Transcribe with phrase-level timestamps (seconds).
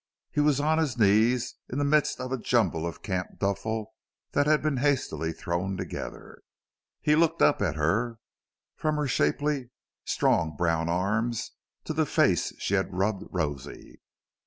[0.31, 3.93] He was on his knees in the midst of a jumble of camp duffle
[4.31, 6.41] that had been hastily thrown together.
[7.01, 8.17] He looked up at her
[8.75, 9.69] from her shapely,
[10.03, 11.51] strong, brown arms
[11.83, 14.01] to the face she had rubbed rosy.